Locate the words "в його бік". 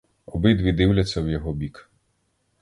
1.21-1.89